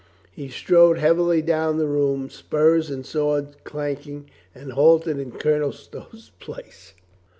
[0.31, 5.71] He strode heavily down the room, spurs and sword clanking, and halt ed in Colonel
[5.73, 6.95] Stow's place.